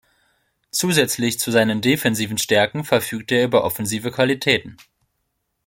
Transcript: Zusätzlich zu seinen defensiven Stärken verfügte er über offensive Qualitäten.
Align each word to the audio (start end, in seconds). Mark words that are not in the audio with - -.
Zusätzlich 0.71 1.37
zu 1.37 1.51
seinen 1.51 1.79
defensiven 1.79 2.39
Stärken 2.39 2.83
verfügte 2.85 3.35
er 3.35 3.45
über 3.45 3.63
offensive 3.63 4.09
Qualitäten. 4.11 4.77